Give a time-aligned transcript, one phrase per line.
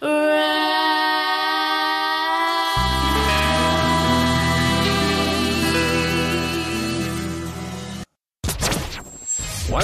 [0.00, 0.08] 1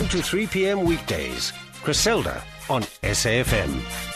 [0.09, 0.85] to 3 p.m.
[0.85, 1.53] weekdays.
[1.83, 4.12] Griselda on SAFM.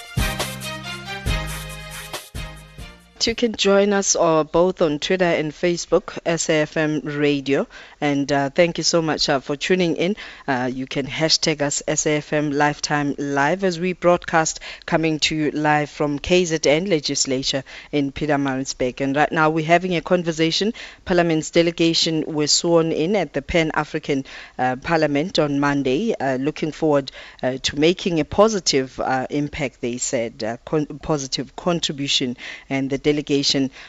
[3.27, 7.67] You can join us uh, both on Twitter and Facebook, SAFM Radio.
[8.01, 10.15] And uh, thank you so much uh, for tuning in.
[10.47, 15.91] Uh, you can hashtag us SAFM Lifetime Live as we broadcast coming to you live
[15.91, 19.01] from KZN Legislature in Pietermaritzburg.
[19.01, 20.73] And right now we're having a conversation.
[21.05, 24.25] Parliament's delegation was sworn in at the Pan African
[24.57, 27.11] uh, Parliament on Monday, uh, looking forward
[27.43, 32.37] to making a positive impact, they said, con- positive contribution.
[32.69, 33.16] And the delegation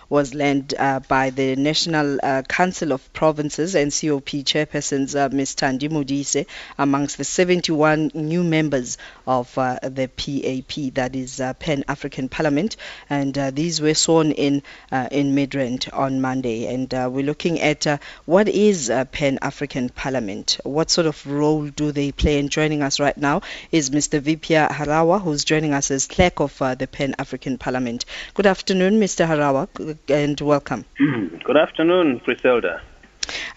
[0.10, 5.56] was led uh, by the National uh, Council of Provinces NCOP chairpersons, uh, Ms.
[5.56, 6.46] Thandi Modise,
[6.78, 12.78] amongst the 71 new members of uh, the PAP, that is uh, Pan African Parliament.
[13.10, 14.64] And uh, these were sworn in
[15.12, 16.68] in Midrand on Monday.
[16.74, 17.86] And we're looking at
[18.26, 20.58] what is Pan African Parliament?
[20.64, 22.40] What sort of role do they play?
[22.40, 24.20] And joining us right now is Mr.
[24.22, 28.06] Vipya Harawa, who's joining us as clerk of the Pan African Parliament.
[28.34, 29.07] Good afternoon, Mr.
[29.16, 29.68] Harawa,
[30.10, 30.86] and welcome.
[30.98, 32.82] Good afternoon, Griselda.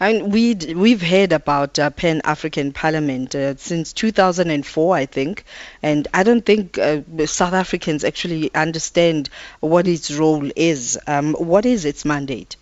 [0.01, 5.45] And we we've heard about uh, Pan African Parliament uh, since 2004, I think,
[5.83, 10.99] and I don't think uh, South Africans actually understand what its role is.
[11.07, 12.57] Um, what is its mandate?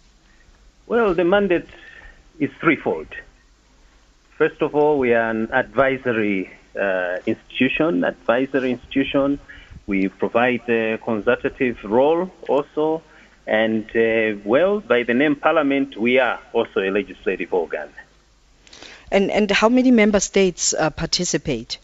[0.86, 1.68] Well, the mandate
[2.38, 3.08] is threefold.
[4.36, 9.40] First of all, we are an advisory uh, institution, advisory institution
[9.88, 13.02] we provide a consultative role also.
[13.46, 17.88] And uh, well, by the name Parliament, we are also a legislative organ.
[19.10, 21.78] And, and how many member states uh, participate?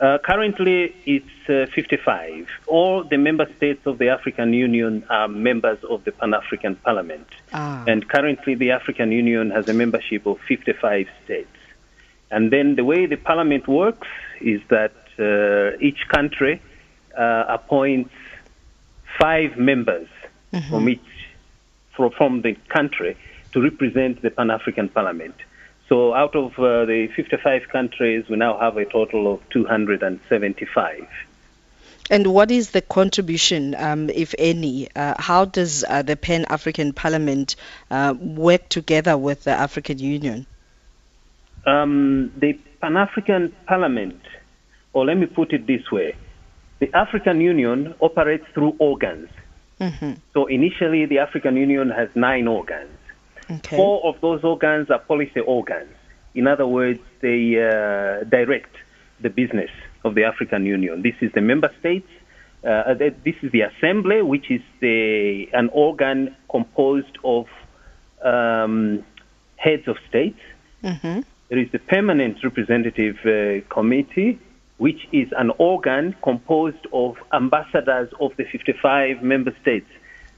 [0.00, 2.48] Uh, currently, it's uh, 55.
[2.66, 7.26] All the member states of the African Union are members of the Pan African Parliament.
[7.52, 7.84] Ah.
[7.86, 11.48] And currently, the African Union has a membership of 55 states.
[12.30, 14.06] And then the way the Parliament works
[14.40, 16.62] is that uh, each country
[17.18, 18.10] uh, appoints
[19.18, 20.08] five members
[20.52, 20.70] mm-hmm.
[20.70, 21.00] from each
[21.94, 23.16] from, from the country
[23.52, 25.34] to represent the Pan African Parliament.
[25.88, 31.08] So out of uh, the 55 countries, we now have a total of 275.
[32.10, 34.88] And what is the contribution, um, if any?
[34.94, 37.56] Uh, how does uh, the Pan African Parliament
[37.90, 40.46] uh, work together with the African Union?
[41.66, 44.20] Um, the Pan African Parliament,
[44.92, 46.14] or let me put it this way
[46.78, 49.28] the African Union operates through organs.
[49.80, 50.12] Mm-hmm.
[50.34, 52.90] So initially, the African Union has nine organs.
[53.50, 53.76] Okay.
[53.76, 55.94] Four of those organs are policy organs.
[56.34, 58.74] In other words, they uh, direct
[59.20, 59.70] the business
[60.04, 61.02] of the African Union.
[61.02, 62.08] This is the member states.
[62.62, 67.46] Uh, this is the Assembly, which is the, an organ composed of
[68.22, 69.04] um,
[69.56, 70.40] heads of states.
[70.82, 71.20] Mm-hmm.
[71.48, 74.38] There is the Permanent Representative uh, Committee,
[74.78, 79.90] which is an organ composed of ambassadors of the 55 member states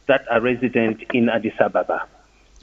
[0.07, 2.07] that are resident in Addis Ababa.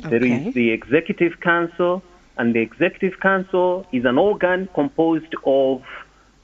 [0.03, 0.09] Okay.
[0.09, 2.03] There is the Executive Council,
[2.37, 5.83] and the Executive Council is an organ composed of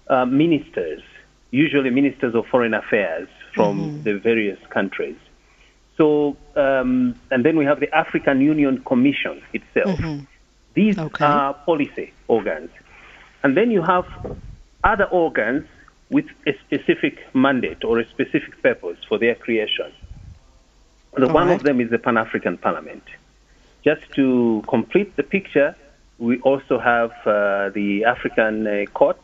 [0.08, 1.02] uh, ministers,
[1.52, 4.04] usually ministers of foreign affairs from mm-hmm.
[4.04, 5.18] the various countries.
[5.98, 10.00] So, um, and then we have the African Union Commission itself.
[10.00, 10.26] Mm-hmm.
[10.74, 11.26] These okay.
[11.26, 12.72] are policy organs.
[13.44, 14.06] And then you have
[14.84, 15.68] other organs
[16.10, 19.92] with a specific mandate or a specific purpose for their creation.
[21.16, 21.56] The one right.
[21.56, 23.04] of them is the Pan African Parliament.
[23.84, 25.76] Just to complete the picture,
[26.18, 29.20] we also have uh, the African uh, Court,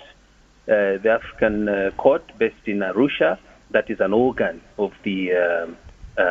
[0.67, 3.37] uh, the African uh, Court based in Arusha,
[3.71, 5.77] that is an organ of the um,
[6.17, 6.21] uh,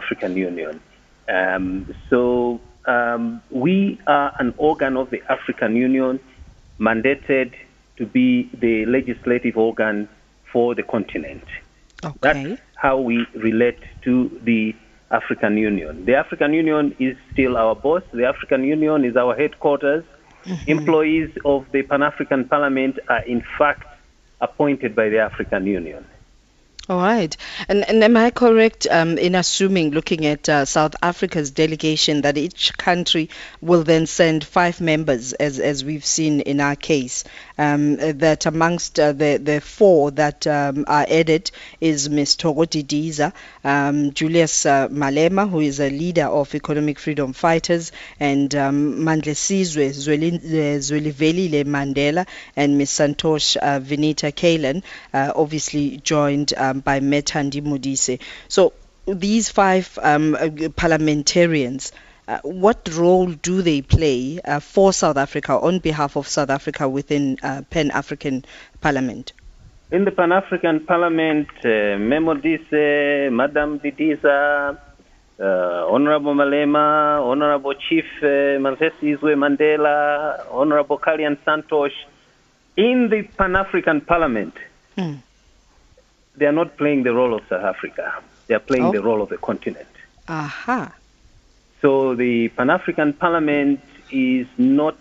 [0.00, 0.80] African Union.
[1.28, 6.20] Um, so um, we are an organ of the African Union
[6.78, 7.52] mandated
[7.96, 10.08] to be the legislative organ
[10.52, 11.44] for the continent.
[12.04, 12.18] Okay.
[12.20, 14.74] That's how we relate to the
[15.10, 16.04] African Union.
[16.04, 18.02] The African Union is still our boss.
[18.12, 20.04] The African Union is our headquarters.
[20.44, 20.70] Mm-hmm.
[20.70, 23.86] Employees of the Pan African Parliament are, in fact,
[24.40, 26.04] appointed by the African Union.
[26.88, 27.34] All right.
[27.68, 32.36] And, and am I correct um, in assuming, looking at uh, South Africa's delegation, that
[32.36, 33.30] each country
[33.60, 37.22] will then send five members, as, as we've seen in our case?
[37.56, 42.34] Um, that amongst uh, the, the four that um, are added is Ms.
[42.36, 43.32] Thoko Didiza,
[43.62, 49.92] um, Julius uh, Malema, who is a leader of Economic Freedom Fighters, and um, Mandlesizwe
[51.64, 52.26] Mandela,
[52.56, 52.90] and Ms.
[52.90, 54.82] Santosh uh, Vinita Kalyan,
[55.14, 58.18] uh, obviously joined uh, um, by Methandi Modise.
[58.48, 58.72] So
[59.06, 61.92] these five um, uh, parliamentarians,
[62.28, 66.88] uh, what role do they play uh, for South Africa on behalf of South Africa
[66.88, 68.44] within uh, Pan African
[68.80, 69.32] Parliament?
[69.90, 74.78] In the Pan African Parliament, uh, Memo Dise, Madam Didiza,
[75.38, 75.42] uh,
[75.92, 81.92] Honorable Malema, Honorable Chief uh, Manzesi Izwe Mandela, Honorable Kalyan Santos,
[82.76, 84.54] in the Pan African Parliament,
[84.96, 85.14] Hmm.
[86.36, 88.12] They are not playing the role of South Africa.
[88.48, 88.92] They are playing Oh.
[88.92, 89.88] the role of the continent.
[90.28, 90.94] Aha.
[91.80, 93.80] So the Pan African Parliament
[94.10, 94.96] is not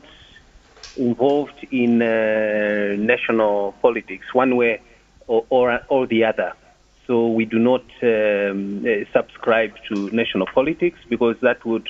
[0.96, 4.82] involved in uh, national politics one way
[5.28, 6.54] or, or, or the other.
[7.08, 11.88] So we do not um, uh, subscribe to national politics because that would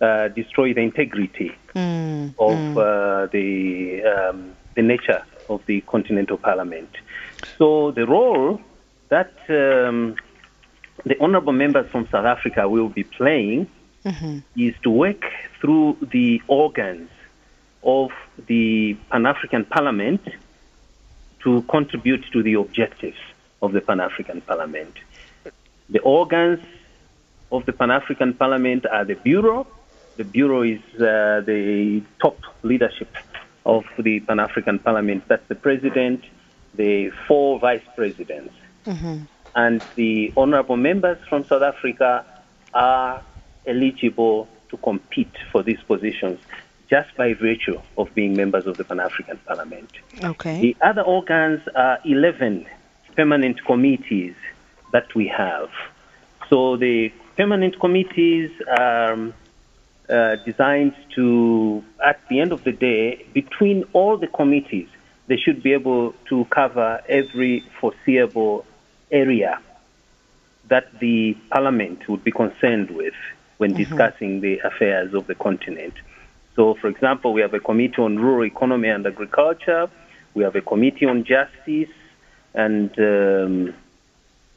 [0.00, 2.76] uh, destroy the integrity Mm, of mm.
[2.76, 6.88] uh, the um, the nature of the continental parliament.
[7.58, 8.60] So the role
[9.14, 9.32] that
[9.62, 10.16] um,
[11.10, 13.60] the honourable members from South Africa will be playing
[14.04, 14.42] Mhm.
[14.66, 15.22] is to work
[15.60, 16.30] through the
[16.62, 17.08] organs
[17.98, 18.08] of
[18.52, 18.66] the
[19.10, 20.22] Pan African Parliament
[21.44, 23.20] to contribute to the objectives
[23.64, 24.94] of the Pan African Parliament.
[25.96, 26.60] The organs
[27.56, 29.60] of the Pan African Parliament are the Bureau.
[30.20, 31.62] The Bureau is uh, the
[32.24, 32.38] top
[32.70, 33.12] leadership
[33.74, 35.20] of the Pan African Parliament.
[35.30, 36.20] That's the President,
[36.82, 36.92] the
[37.26, 38.54] four Vice Presidents
[38.86, 39.28] Mhm.
[39.54, 42.24] and the honorable members from South Africa
[42.72, 43.22] are
[43.66, 46.38] eligible to compete for these positions
[46.90, 49.88] just by virtue of being members of the Pan African Parliament.
[50.22, 50.60] Okay.
[50.60, 52.66] The other organs are 11
[53.16, 54.34] permanent committees
[54.92, 55.70] that we have.
[56.50, 59.32] So the permanent committees are
[60.08, 64.88] uh, designed to, at the end of the day, between all the committees,
[65.26, 68.66] they should be able to cover every foreseeable
[69.14, 69.60] area
[70.68, 73.14] that the parliament would be concerned with
[73.58, 75.94] when discussing the affairs of the continent.
[76.56, 79.88] So, for example, we have a committee on rural economy and agriculture,
[80.34, 81.94] we have a committee on justice,
[82.54, 83.74] and um,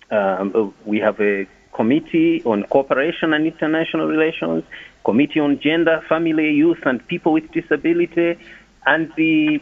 [0.10, 4.64] um, we have a committee on cooperation and international relations,
[5.04, 8.38] committee on gender, family, youth, and people with disability,
[8.86, 9.62] and the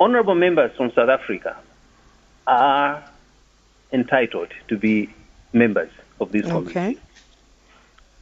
[0.00, 1.56] honorable members from South Africa
[2.46, 3.04] are
[3.92, 5.08] entitled to be
[5.52, 5.90] members
[6.20, 6.70] of this committee.
[6.70, 6.96] Okay.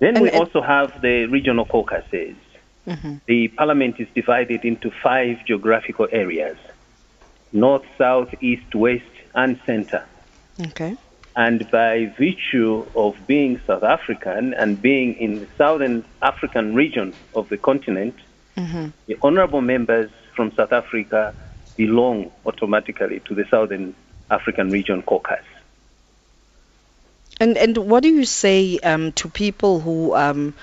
[0.00, 2.36] Then And we it- also have the regional caucuses.
[2.86, 3.20] Mhm.
[3.26, 6.56] The parliament is divided into five geographical areas
[7.52, 9.04] north, south, east, west,
[9.34, 10.04] and center.
[10.68, 10.96] Okay.
[11.36, 17.48] And by virtue of being South African and being in the southern African region of
[17.48, 18.14] the continent,
[18.56, 18.92] Mhm.
[19.06, 21.34] the honorable members from South Africa
[21.76, 23.94] belong automatically to the Southern
[24.30, 25.44] African Region caucus.
[27.38, 30.54] And and what do you say um, to people who um,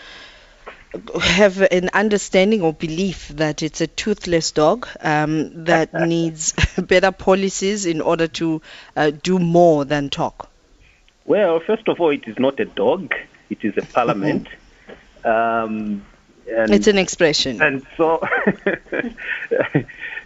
[1.21, 7.85] have an understanding or belief that it's a toothless dog um, that needs better policies
[7.85, 8.61] in order to
[8.95, 10.49] uh, do more than talk?
[11.25, 13.13] Well, first of all, it is not a dog;
[13.49, 14.47] it is a parliament.
[15.23, 16.05] um,
[16.51, 17.61] and It's an expression.
[17.61, 18.19] And so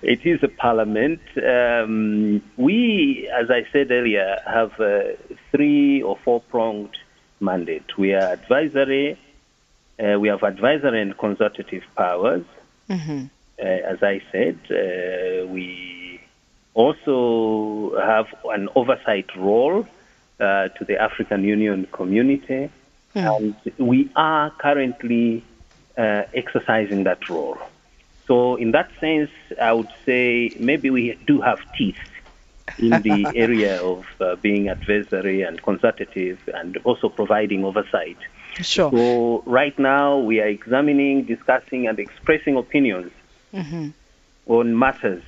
[0.07, 1.19] it is a parliament.
[1.37, 5.17] Um, we, as I said earlier, have a
[5.51, 6.97] three or four pronged
[7.41, 7.97] mandate.
[7.97, 9.19] We are advisory,
[9.99, 12.45] uh, we have advisory and consultative powers.
[12.89, 13.29] Mhm.
[13.59, 16.21] Uh, as I said, uh, we
[16.73, 19.85] also have an oversight role
[20.39, 22.69] uh, to the African Union community,
[23.13, 25.43] and we are currently
[25.97, 27.57] uh, exercising that role.
[28.27, 29.29] So, in that sense,
[29.61, 31.95] I would say maybe we do have teeth
[32.77, 38.17] in the area of uh, being advisory and consultative and also providing oversight.
[38.61, 38.91] Sure.
[38.91, 43.11] So, right now, we are examining, discussing, and expressing opinions
[43.53, 43.93] Mhm.
[44.47, 45.23] on matters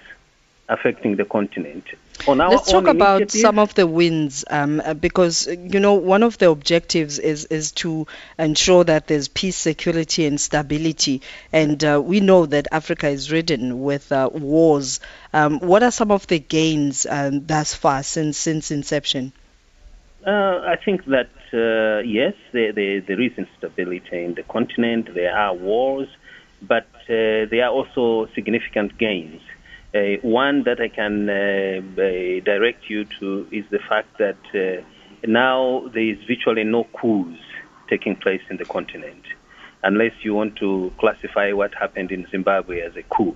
[0.67, 1.85] affecting the continent.
[2.27, 5.93] On our Let's talk about initiative- some of the wins, um, uh, because you know
[5.93, 8.07] one of the objectives is is to
[8.37, 11.21] ensure that there's peace, security, and stability.
[11.53, 14.99] And uh, we know that Africa is ridden with uh, wars.
[15.33, 19.31] Um, what are some of the gains um, thus far since since inception?
[20.25, 25.13] Uh, I think that uh, yes, there, there, there is instability in the continent.
[25.13, 26.09] There are wars,
[26.61, 29.41] but uh, there are also significant gains.
[29.93, 34.83] Uh, one that I can uh, uh, direct you to is the fact that uh,
[35.25, 37.39] now there is virtually no coups
[37.89, 39.23] taking place in the continent,
[39.83, 43.35] unless you want to classify what happened in Zimbabwe as a coup.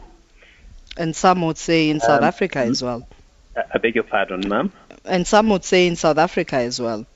[0.95, 3.07] And some would say in South Um, Africa as well.
[3.55, 4.72] I beg your pardon, ma'am.
[5.05, 7.07] And some would say in South Africa as well.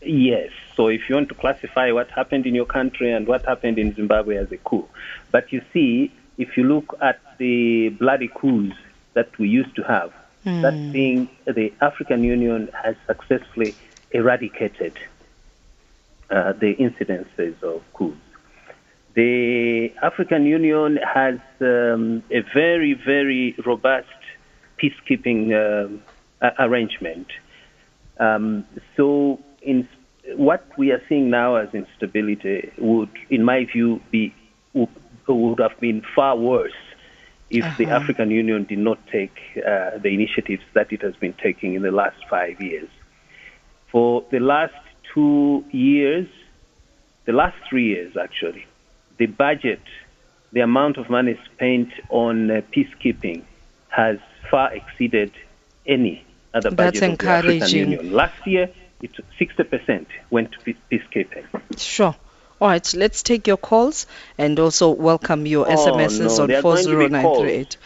[0.00, 0.50] Yes.
[0.76, 3.94] So if you want to classify what happened in your country and what happened in
[3.94, 4.88] Zimbabwe as a coup.
[5.30, 8.76] But you see, if you look at the bloody coups
[9.14, 10.12] that we used to have,
[10.44, 10.62] mm.
[10.62, 13.74] that thing the African Union has successfully
[14.10, 14.94] eradicated
[16.30, 18.18] uh, the incidences of coups.
[19.14, 24.06] The African Union has um, a very, very robust
[24.80, 27.26] peacekeeping uh, arrangement.
[28.20, 28.64] Um,
[28.96, 29.88] so, in
[30.36, 34.34] what we are seeing now as instability would, in my view, be
[34.74, 34.88] would,
[35.26, 36.72] would have been far worse
[37.50, 37.74] if uh-huh.
[37.78, 41.82] the African Union did not take uh, the initiatives that it has been taking in
[41.82, 42.88] the last five years.
[43.90, 44.74] For the last
[45.14, 46.28] two years,
[47.24, 48.66] the last three years actually,
[49.16, 49.80] the budget,
[50.52, 53.42] the amount of money spent on uh, peacekeeping
[53.88, 54.18] has
[54.50, 55.32] far exceeded
[55.86, 56.24] any
[56.54, 58.12] other budget That's of the African Union.
[58.12, 61.46] Last year, it 60% went to peacekeeping.
[61.76, 62.14] Sure.
[62.60, 67.76] All right, let's take your calls and also welcome your oh, SMSs no, on 40938.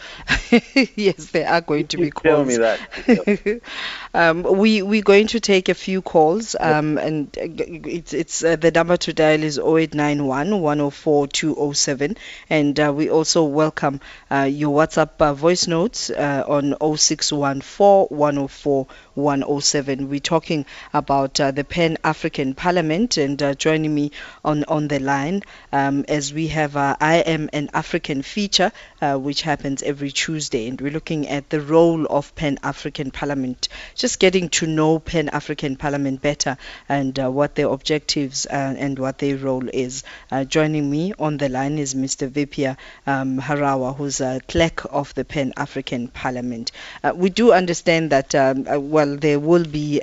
[0.95, 2.23] yes, they are going to be calls.
[2.23, 3.61] Tell me that.
[4.15, 8.71] um, we, we're going to take a few calls, um, and it's, it's uh, the
[8.71, 12.17] number to dial is 0891 104 207.
[12.49, 13.99] And uh, we also welcome
[14.31, 20.09] uh, your WhatsApp uh, voice notes uh, on 0614 104 107.
[20.09, 24.11] We're talking about uh, the Pan African Parliament, and joining me
[24.43, 25.41] on on the line
[25.71, 30.67] um, as we have uh, I Am an African feature, uh, which happens every Tuesday.
[30.67, 35.29] And we're looking at the role of Pan African Parliament, just getting to know Pan
[35.29, 36.57] African Parliament better
[36.89, 40.03] and uh, what their objectives uh, and what their role is.
[40.31, 42.29] Uh, joining me on the line is Mr.
[42.29, 42.77] Vipya
[43.07, 46.71] um, Harawa, who's a clerk of the Pan African Parliament.
[47.03, 48.65] Uh, we do understand that, um,
[49.05, 50.01] there will be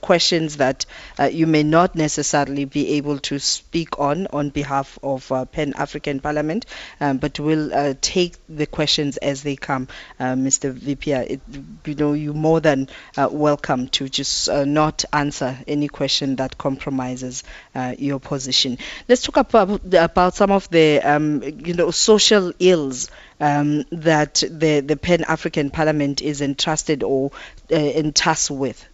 [0.00, 0.86] questions that
[1.30, 6.20] you may not necessarily be able to speak on on behalf of uh, Pan African
[6.20, 6.66] Parliament,
[7.00, 10.72] um, but we'll uh, take the questions as they come, uh, Mr.
[10.72, 11.28] Vipya.
[11.30, 11.40] It,
[11.84, 16.58] you know, you're more than uh, welcome to just uh, not answer any question that
[16.58, 17.42] compromises
[17.74, 18.78] uh, your position.
[19.08, 23.08] Let's talk about about some of the um, you know social ills.
[23.40, 27.30] Um, that the, the Pan African Parliament is entrusted or
[27.72, 28.86] uh, tasked with.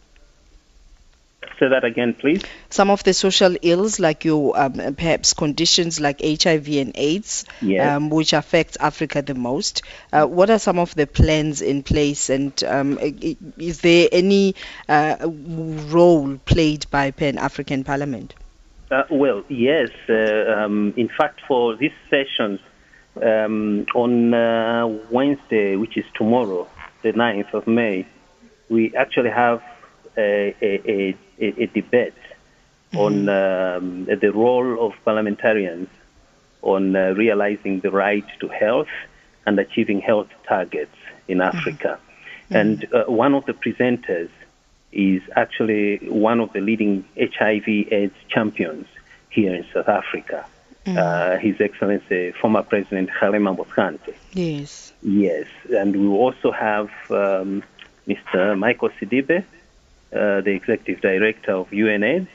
[1.58, 2.42] Say that again, please.
[2.68, 7.96] Some of the social ills, like your um, perhaps conditions like HIV and AIDS, yes.
[7.96, 9.82] um, which affect Africa the most.
[10.12, 12.98] Uh, what are some of the plans in place, and um,
[13.56, 14.54] is there any
[14.88, 18.34] uh, role played by Pan African Parliament?
[18.90, 19.88] Uh, well, yes.
[20.08, 22.60] Uh, um, in fact, for these sessions
[23.22, 26.68] um, on uh, Wednesday, which is tomorrow,
[27.02, 28.06] the 9th of May,
[28.68, 29.62] we actually have
[30.16, 32.14] a, a, a, a debate
[32.92, 32.98] mm-hmm.
[32.98, 35.88] on um, the role of parliamentarians
[36.62, 38.88] on uh, realizing the right to health
[39.46, 40.96] and achieving health targets
[41.28, 41.56] in mm-hmm.
[41.56, 41.98] Africa.
[42.50, 42.56] Mm-hmm.
[42.56, 44.30] And uh, one of the presenters
[44.92, 48.86] is actually one of the leading HIV/AIDS champions
[49.30, 50.46] here in South Africa.
[50.86, 50.96] Mm.
[50.96, 54.14] Uh, His Excellency, former President Kgalema Motlanthe.
[54.34, 54.92] Yes.
[55.02, 57.64] Yes, and we also have um,
[58.06, 58.56] Mr.
[58.56, 62.28] Michael Sidibe, uh, the executive director of UNAIDS,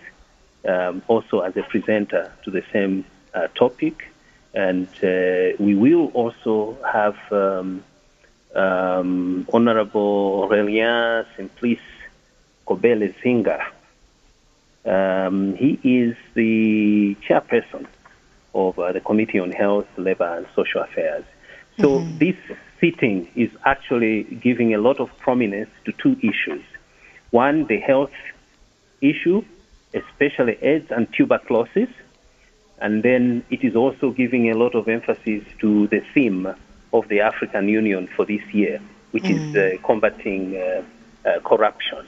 [0.67, 4.11] um, also as a presenter to the same uh, topic.
[4.53, 7.85] And uh, we will also have um,
[8.53, 11.79] um, Honorable Aurelien Simplice
[12.67, 13.63] Kobele Zinga.
[14.83, 17.87] Um, he is the chairperson
[18.53, 21.23] of uh, the Committee on Health, Labor and Social Affairs.
[21.79, 22.17] So mm-hmm.
[22.17, 22.35] this
[22.79, 26.63] sitting is actually giving a lot of prominence to two issues.
[27.29, 28.11] One, the health
[28.99, 29.43] issue,
[29.93, 31.89] especially AIDS and tuberculosis.
[32.79, 36.53] And then it is also giving a lot of emphasis to the theme
[36.93, 38.81] of the African Union for this year,
[39.11, 39.37] which mm.
[39.37, 40.83] is uh, combating uh,
[41.25, 42.05] uh, corruption.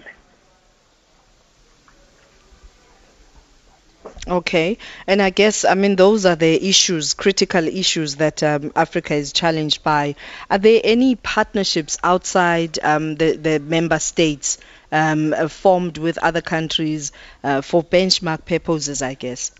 [4.27, 9.15] Okay, and I guess I mean those are the issues, critical issues that um, Africa
[9.15, 10.15] is challenged by.
[10.49, 14.59] Are there any partnerships outside um, the the member states
[14.91, 17.11] um, uh, formed with other countries
[17.43, 19.01] uh, for benchmark purposes?
[19.01, 19.51] I guess.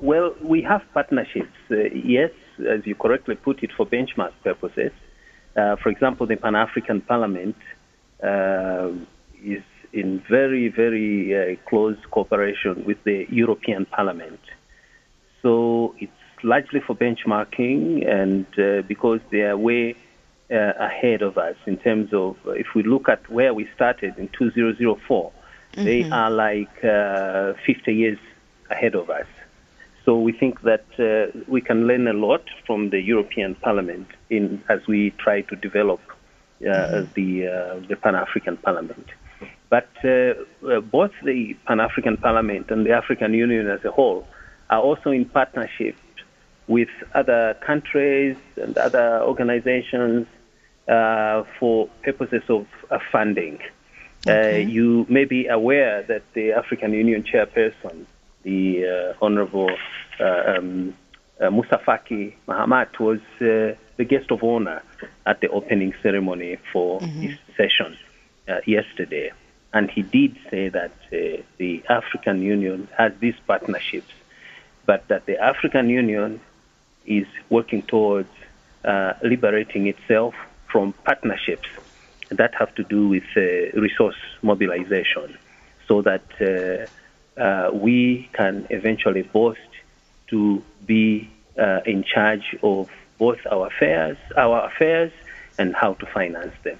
[0.00, 1.58] Well, we have partnerships.
[1.70, 2.30] Uh, yes,
[2.66, 4.92] as you correctly put it, for benchmark purposes.
[5.56, 7.56] Uh, for example, the Pan African Parliament
[8.22, 8.90] uh,
[9.42, 14.40] is in very, very uh, close cooperation with the European Parliament.
[15.42, 19.96] So it's largely for benchmarking, and uh, because they are way
[20.50, 24.28] uh, ahead of us in terms of if we look at where we started in
[24.28, 25.32] 2004,
[25.72, 25.84] mm-hmm.
[25.84, 28.18] they are like uh, 50 years
[28.70, 29.26] ahead of us.
[30.04, 34.62] So we think that uh, we can learn a lot from the European Parliament in
[34.68, 37.12] as we try to develop uh, mm-hmm.
[37.14, 39.06] the uh, the Pan African Parliament.
[39.70, 44.26] But uh, both the Pan African Parliament and the African Union as a whole
[44.70, 45.96] are also in partnership
[46.68, 50.26] with other countries and other organizations
[50.88, 53.58] uh, for purposes of uh, funding.
[54.26, 54.62] Uh, okay.
[54.62, 58.04] you may be aware that the African Union chairperson,
[58.42, 59.70] the uh, Honorable
[60.20, 60.94] uh, um,
[61.40, 63.76] Musa Faki Mahamat, was the
[64.08, 64.82] guest of honor
[65.26, 67.20] at the opening ceremony for mm-hmm.
[67.20, 67.96] this session
[68.66, 69.30] yesterday.
[69.78, 74.12] And he did say that the African Union has these partnerships,
[74.86, 76.40] but that the African Union
[77.06, 78.34] is working towards
[78.84, 80.34] uh, liberating itself
[80.72, 81.68] from partnerships
[82.30, 83.40] that have to do with uh,
[83.80, 85.38] resource mobilization
[85.86, 86.50] so that uh,
[87.40, 89.72] uh we can eventually boast
[90.26, 92.88] to be uh, in charge of
[93.20, 95.12] both our affairs, our affairs,
[95.56, 96.78] and how to finance them.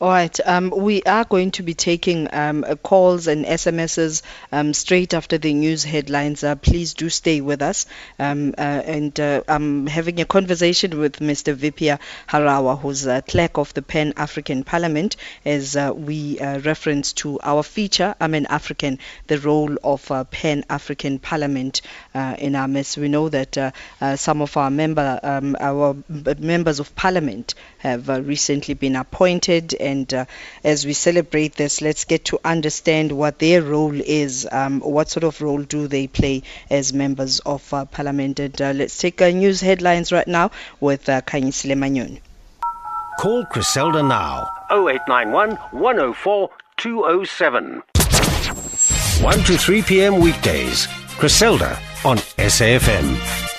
[0.00, 0.38] All right.
[0.46, 5.38] Um, we are going to be taking um, uh, calls and SMSs um, straight after
[5.38, 6.44] the news headlines.
[6.44, 7.84] Uh, please do stay with us.
[8.16, 11.52] Um, uh, and uh, I'm having a conversation with Mr.
[11.52, 17.12] Vipya Harawa, who's a clerk of the Pan African Parliament, as uh, we uh, reference
[17.14, 21.80] to our feature, I'm an African, the role of Pan African Parliament
[22.14, 22.98] in our midst.
[22.98, 23.74] We know that
[24.14, 30.24] some of our member, um, our members of Parliament have recently been appointed and uh,
[30.62, 34.46] as we celebrate this, let's get to understand what their role is.
[34.50, 38.38] Um, what sort of role do they play as members of uh, parliament?
[38.38, 42.20] And uh, let's take uh, news headlines right now with uh, Kanyisile Manyun.
[43.18, 47.82] Call Griselda now 0891 104 207.
[49.20, 50.20] 1 to 3 p.m.
[50.20, 50.86] weekdays.
[51.18, 53.57] Griselda on SAFM.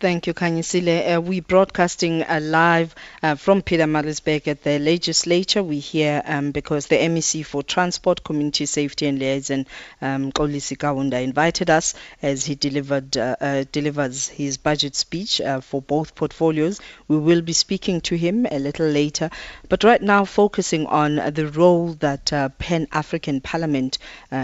[0.00, 1.16] Thank you, Kanyisile.
[1.16, 5.62] Uh, we're broadcasting uh, live uh, from Pietermaritzburg at the legislature.
[5.62, 9.66] We hear um, because the MEC for Transport, Community Safety and Liaison,
[10.00, 15.60] um, Mxolisi Kaunda, invited us as he delivered uh, uh, delivers his budget speech uh,
[15.60, 16.80] for both portfolios.
[17.06, 19.28] We will be speaking to him a little later,
[19.68, 23.98] but right now focusing on the role that Pan African Parliament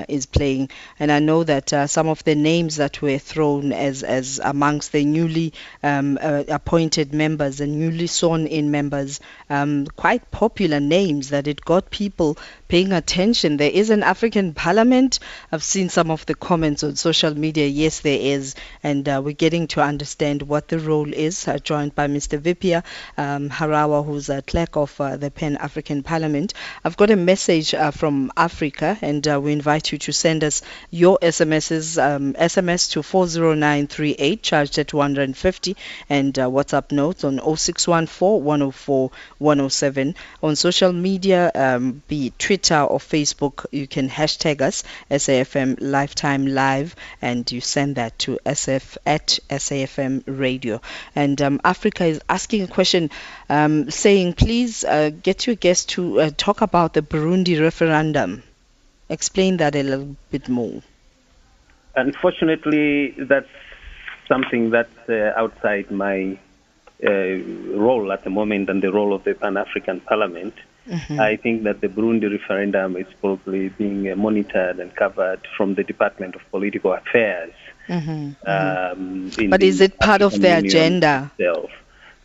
[0.07, 0.69] is playing.
[0.99, 5.05] And I know that some of the names that were thrown as as amongst the
[5.07, 5.46] newly
[5.83, 11.65] um, uh, appointed members and newly sworn in members, um, quite popular names that it
[11.65, 12.37] got people
[12.69, 13.57] paying attention.
[13.57, 15.19] There is an African parliament.
[15.53, 17.67] I've seen some of the comments on social media.
[17.67, 18.55] Yes, there is.
[18.83, 22.39] And uh, we're getting to understand what the role is, uh, joined by Mr.
[22.39, 22.83] Vipya
[23.17, 26.55] um, Harawa, who's a clerk of uh, the Pan African Parliament.
[26.85, 30.63] I've got a message uh, from Africa, and uh, we invite you to send us
[30.91, 34.93] your SMSs, um, SMS to 40938, charged at
[35.37, 35.77] 150,
[36.09, 40.15] and uh, WhatsApp notes on 0614 104 107.
[40.43, 46.97] On social media, um, be Twitter or Facebook, you can hashtag us SAFM Lifetime Live
[47.21, 50.81] and you send that to SF at SAFM Radio.
[51.15, 53.11] And um, Africa is asking a question
[53.49, 58.43] um, saying, please uh, get your guests to uh, talk about the Burundi referendum.
[59.09, 60.83] Explain that a little bit more.
[61.95, 63.49] Unfortunately, that's
[64.29, 66.39] something that's uh, outside my
[67.05, 67.11] uh,
[67.77, 70.55] role at the moment and the role of the Pan African Parliament.
[70.89, 71.21] Mm-hmm.
[71.21, 75.83] I think that the Burundi referendum is probably being uh, monitored and covered from the
[75.83, 77.53] Department of Political Affairs.
[77.89, 78.31] Mm-hmm.
[78.47, 81.31] Um, but is it part of the agenda?
[81.39, 81.71] Itself.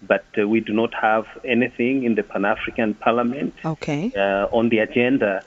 [0.01, 4.11] But uh, we do not have anything in the Pan African Parliament okay.
[4.15, 5.43] uh, on the agenda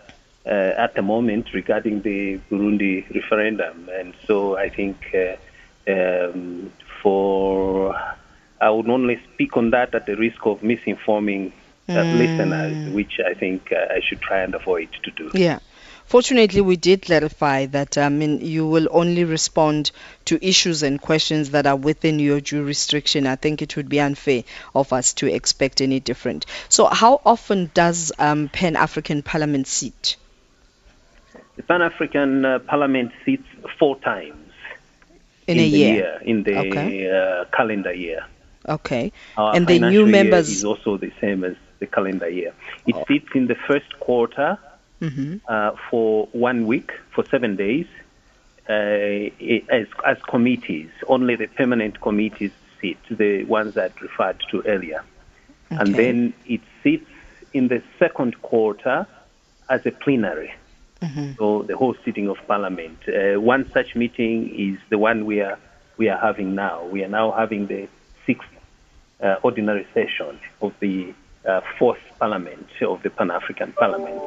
[0.47, 3.89] uh, at the moment regarding the Burundi referendum.
[3.93, 5.37] And so I think uh,
[5.89, 7.95] um, for
[8.61, 11.53] I would only speak on that at the risk of misinforming
[11.89, 12.19] mm.
[12.19, 15.31] listeners, which I think uh, I should try and avoid to do.
[15.35, 15.59] Yeah.
[16.07, 19.91] Fortunately, we did clarify that I mean you will only respond
[20.27, 23.27] to issues and questions that are within your jurisdiction.
[23.27, 24.45] I think it would be unfair
[24.75, 26.45] of us to expect any different.
[26.69, 30.17] So, how often does um, Pan African Parliament sit?
[31.57, 33.47] The Pan African uh, Parliament sits
[33.79, 34.44] four times
[35.47, 35.95] in, in a year.
[35.95, 36.21] year.
[36.25, 37.11] in the okay.
[37.11, 38.25] uh, calendar year.
[38.67, 39.13] Okay.
[39.37, 42.55] Our and the new members is also the same as the calendar year.
[42.87, 43.05] It oh.
[43.07, 44.59] sits in the first quarter
[45.01, 45.37] mm-hmm.
[45.47, 47.87] uh, for one week, for seven days,
[48.69, 50.91] uh, as, as committees.
[51.07, 55.05] Only the permanent committees sit, the ones that referred to earlier.
[55.71, 55.81] Okay.
[55.81, 57.07] And then it sits
[57.53, 59.07] in the second quarter
[59.69, 60.55] as a plenary.
[61.37, 62.99] So the whole sitting of Parliament.
[63.09, 65.59] Uh, one such meeting is the one we are
[65.97, 66.85] we are having now.
[66.87, 67.89] We are now having the
[68.27, 68.49] sixth
[69.23, 71.15] uh, ordinary session of the
[71.47, 74.23] uh, fourth Parliament of the Pan African Parliament.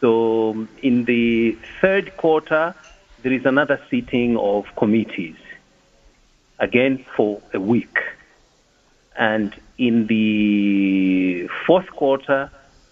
[0.00, 2.74] So um, in the third quarter,
[3.22, 5.36] there is another sitting of committees,
[6.58, 7.98] again for a week.
[9.16, 12.50] And in the fourth quarter,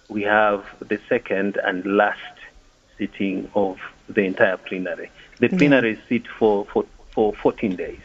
[0.08, 2.37] we have the second and last
[2.98, 5.10] sitting of the entire plenary.
[5.38, 8.00] The plenary sit for, for, for 14 days.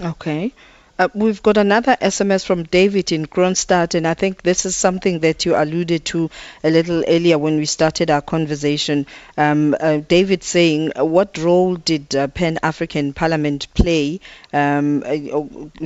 [0.00, 0.52] Okay.
[0.98, 5.20] Uh, we've got another SMS from David in Kroonstad, and I think this is something
[5.20, 6.30] that you alluded to
[6.64, 9.04] a little earlier when we started our conversation.
[9.36, 14.20] Um, uh, David saying, uh, What role did uh, Pan African Parliament play
[14.54, 15.02] um,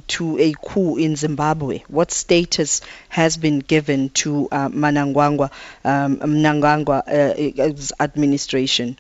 [0.09, 1.83] to a coup in Zimbabwe?
[1.89, 5.51] What status has been given to uh, Mnangagwa,
[5.85, 6.21] um,
[7.09, 8.97] uh, administration?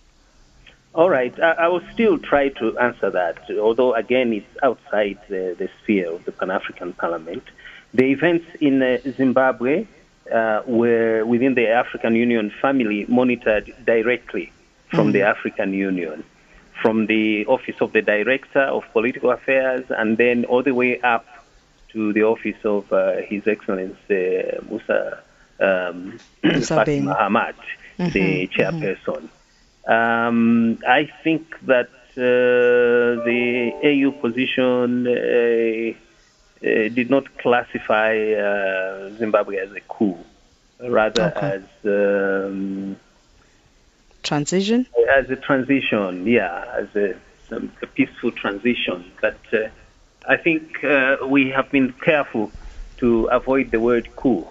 [0.94, 1.38] All right.
[1.38, 6.11] I, I will still try to answer that, although again it's outside the, the sphere
[6.11, 7.44] of the Pan African Parliament.
[7.94, 9.87] The events in uh, Zimbabwe
[10.33, 14.53] uh, were within the African Union family monitored directly
[14.88, 16.24] from the African Union,
[16.83, 21.26] from the Office of the Director of Political Affairs, and then all the way up
[21.92, 25.22] to the office of uh, His Excellency uh, Musa,
[25.61, 27.07] um, Musa Beni.
[27.07, 27.55] Mahamat,
[27.98, 29.29] the chairperson.
[29.90, 35.92] Um, I think that uh, the AU position uh,
[36.62, 40.16] uh, did not classify uh, Zimbabwe as a coup,
[40.81, 41.46] rather Okay.
[41.57, 42.96] as um,
[44.22, 44.87] Transition?
[45.11, 47.14] as a transition, yeah, as a,
[47.48, 49.11] some, a peaceful transition.
[49.20, 49.68] But uh,
[50.29, 52.53] I think uh, we have been careful
[52.98, 54.46] to avoid the word coup,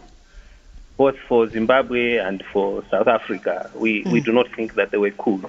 [0.99, 3.71] both for Zimbabwe and for South Africa.
[3.73, 5.47] We, we do not think that they were coups.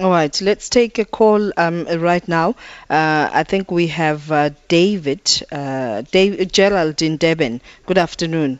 [0.00, 2.56] All right, let's take a call um, right now.
[2.88, 7.60] Uh, I think we have uh, David, uh, Dave, Gerald in Devon.
[7.84, 8.58] Good afternoon.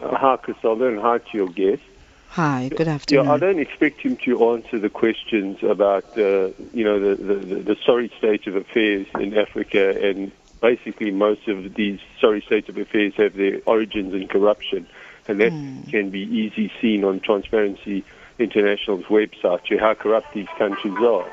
[0.00, 1.82] Uh, Hi, Griselda, and hi to your guest.
[2.30, 6.98] Hi, good Yeah, I don't expect him to answer the questions about, uh, you know,
[7.00, 11.98] the, the, the, the sorry state of affairs in Africa, and basically most of these
[12.18, 14.86] sorry states of affairs have their origins in corruption,
[15.28, 15.52] and that
[15.90, 18.04] can be easily seen on Transparency
[18.38, 21.30] International's website, to how corrupt these countries are.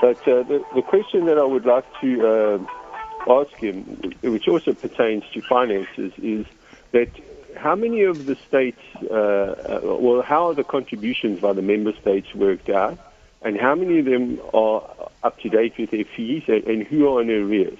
[0.00, 3.84] But uh, the, the question that I would like to uh, ask him,
[4.22, 6.46] which also pertains to finances, is
[6.92, 7.10] that
[7.56, 12.34] how many of the states, uh, well, how are the contributions by the member states
[12.34, 12.98] worked out,
[13.42, 14.82] and how many of them are
[15.22, 17.78] up to date with their fees, and, and who are in arrears?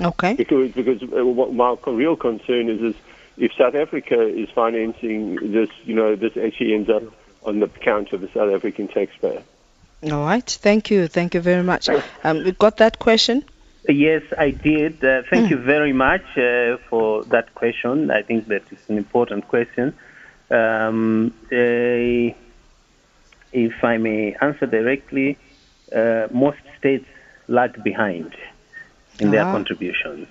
[0.00, 0.34] Okay.
[0.34, 2.94] Because because uh, what my real concern is is
[3.38, 7.02] if South Africa is financing this, you know, this actually ends up
[7.44, 9.42] on the account of the South African taxpayer.
[10.12, 10.48] All right.
[10.48, 11.08] Thank you.
[11.08, 11.88] Thank you very much.
[12.24, 13.44] Um, we got that question?
[13.88, 15.02] Yes, I did.
[15.02, 18.10] Uh, thank you very much uh, for that question.
[18.10, 19.94] I think that is an important question.
[20.50, 22.34] Um, uh,
[23.52, 25.38] if I may answer directly,
[25.94, 27.06] uh, most states
[27.48, 28.34] lag behind
[29.20, 29.52] in their Ah.
[29.52, 30.28] contributions.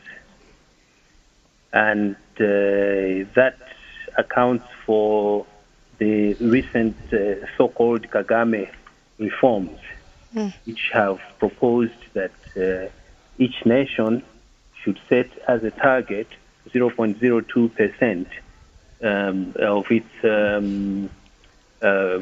[1.73, 3.57] And that
[4.17, 5.45] accounts for
[5.99, 8.69] the recent uh, so called Kagame
[9.17, 9.79] reforms,
[10.65, 12.89] which have proposed that uh,
[13.39, 14.23] each nation
[14.81, 16.27] should set as a target
[16.73, 18.27] 0.02%
[19.01, 21.09] um, of its um,
[21.81, 22.19] uh,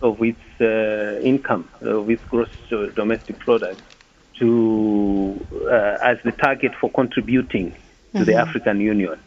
[0.00, 3.82] of its uh, income, of its gross uh, domestic product,
[4.38, 7.74] to uh, as the target for contributing
[8.14, 9.18] to the African Union.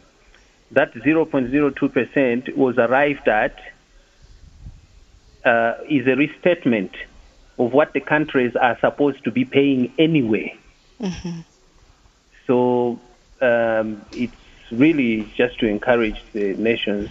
[0.72, 3.56] That 0.02% was arrived at
[5.44, 6.92] uh, is a restatement
[7.58, 10.56] of what the countries are supposed to be paying anyway.
[12.48, 13.00] So
[13.42, 14.34] um, it's
[14.72, 17.10] really just to encourage the nations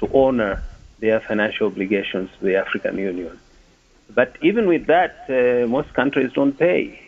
[0.00, 0.62] to honor
[1.00, 3.38] their financial obligations to the African Union.
[4.14, 7.00] But even with that, uh, most countries don't pay.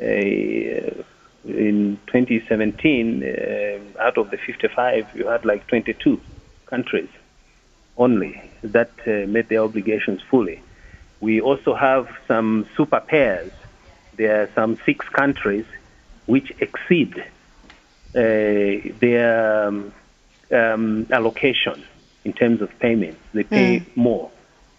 [0.00, 1.02] Uh,
[1.46, 6.20] in 2017, uh, out of the 55, you had like 22
[6.66, 7.08] countries
[7.96, 10.60] only that uh, met their obligations fully.
[11.20, 13.52] We also have some super pairs.
[14.16, 15.66] There are some six countries
[16.26, 17.24] which exceed uh,
[18.14, 19.92] their um,
[20.50, 21.84] um, allocation
[22.24, 23.20] in terms of payments.
[23.32, 24.30] They pay more.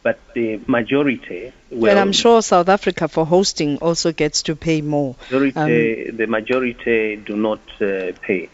[0.06, 1.52] but the majority.
[1.76, 5.18] Well, and I'm sure South Africa for hosting also gets to pay more.
[5.30, 8.50] Majority, um, the majority do not uh, pay.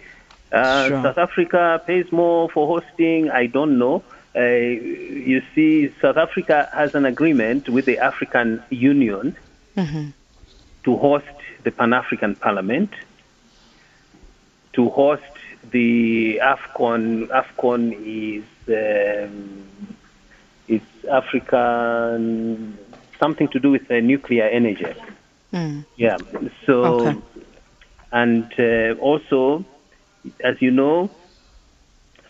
[0.52, 1.04] Uh, sure.
[1.04, 3.30] South Africa pays more for hosting.
[3.30, 4.04] I don't know.
[4.36, 9.36] Uh, you see, South Africa has an agreement with the African Union
[9.78, 10.10] mm-hmm.
[10.86, 11.26] to host
[11.64, 12.92] the Pan African Parliament,
[14.74, 15.22] to host
[15.70, 17.28] the AFCON.
[17.28, 19.68] AFCON is um,
[20.68, 22.80] it's African
[23.22, 24.94] something to do with uh, nuclear energy.
[25.54, 25.86] Mm.
[25.96, 26.18] Yeah.
[26.66, 27.22] So, okay.
[28.12, 29.64] and uh, also,
[30.44, 31.10] as you know,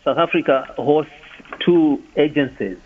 [0.04, 1.14] South Africa hosts
[1.60, 2.80] two agencies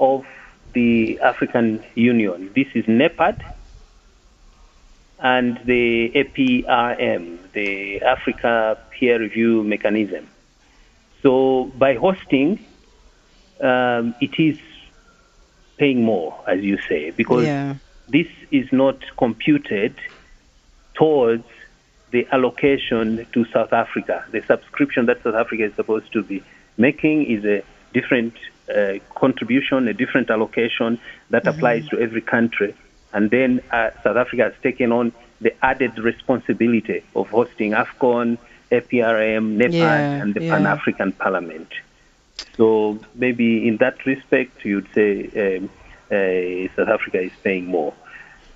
[0.00, 0.24] of
[0.72, 2.50] the African Union.
[2.54, 3.38] This is NEPAD
[5.18, 10.28] and the APRM, the Africa Peer Review Mechanism.
[11.22, 12.64] So by hosting,
[13.60, 14.58] um, it is
[15.78, 17.76] paying more, as you say, because yeah.
[18.08, 19.94] this is not computed
[20.94, 21.44] towards
[22.10, 24.24] the allocation to South Africa.
[24.30, 26.42] The subscription that South Africa is supposed to be
[26.76, 27.62] making is a
[27.92, 28.34] different
[28.74, 30.98] uh, contribution, a different allocation
[31.30, 31.56] that mm-hmm.
[31.56, 32.74] applies to every country.
[33.12, 38.38] And then uh, South Africa has taken on the added responsibility of hosting AFCON,
[38.70, 40.56] APRM, NEPAD, yeah, and the yeah.
[40.56, 41.68] Pan African Parliament.
[42.58, 45.70] So maybe in that respect, you'd say um,
[46.10, 47.94] uh, South Africa is paying more.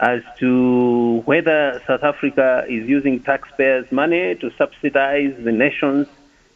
[0.01, 6.09] As to whether South Africa is using taxpayers' money to subsidize the nations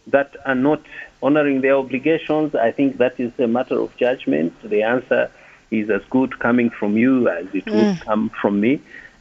[0.08, 0.82] that are not
[1.22, 4.52] honoring their obligations, I think that is a matter of judgment.
[4.62, 5.30] The answer
[5.70, 8.00] is as good coming from you as it would mm.
[8.00, 8.80] come from me.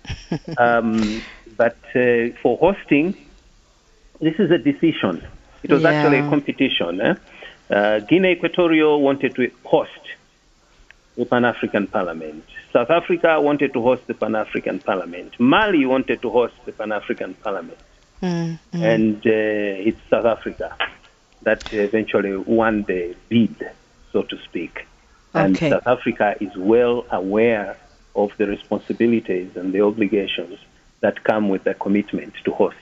[0.58, 1.22] um,
[1.56, 3.16] but uh, for hosting,
[4.20, 5.26] this is a decision.
[5.62, 5.90] It was yeah.
[5.90, 7.02] actually a competition.
[7.02, 7.16] Eh?
[7.70, 9.92] Uh, Guinea Equatorial wanted to host
[11.16, 12.44] the Pan African Parliament.
[12.72, 15.40] South Africa wanted to host the Pan African Parliament.
[15.40, 17.78] Mali wanted to host the Pan African Parliament.
[18.22, 18.82] Mm, mm.
[18.82, 20.76] And uh, it's South Africa
[21.44, 23.70] that eventually won the bid,
[24.12, 24.86] so to speak.
[25.34, 25.70] And okay.
[25.70, 27.78] South Africa is well aware
[28.16, 30.58] of the responsibilities and the obligations
[31.02, 32.78] that come with the commitment to host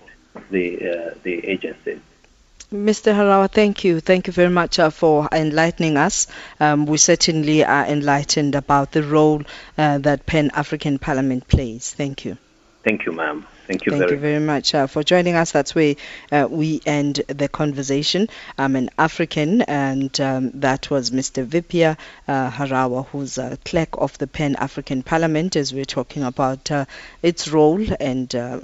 [0.50, 2.00] the uh, the agencies.
[2.72, 3.14] Mr.
[3.14, 4.00] Harawa, thank you.
[4.00, 6.28] Thank you very much uh, for enlightening us.
[6.60, 9.42] Um, we certainly are enlightened about the role
[9.78, 11.92] uh, that Pan African Parliament plays.
[11.94, 12.38] Thank you.
[12.84, 13.46] Thank you, ma'am.
[13.66, 15.54] Thank you Thank very you very much uh, for joining us.
[15.54, 15.96] That's where
[16.34, 18.28] uh, we end the conversation.
[18.58, 21.46] I'm an African, and um, that was Mr.
[21.46, 21.98] Vipya
[22.28, 26.84] uh, Harawa, who's a clerk of the Pan African Parliament, as we're talking about uh,
[27.22, 28.60] its role and uh,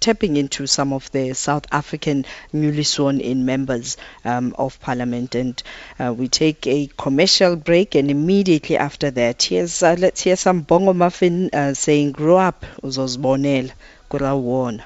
[0.00, 5.36] tapping into some of the South African newly sworn in members um, of Parliament.
[5.36, 5.62] And
[6.00, 10.94] uh, we take a commercial break, and immediately after that, here's, let's hear some Bongo
[10.94, 13.70] Maffin saying, Grow up, Uzosbonel.
[14.12, 14.84] Kurawona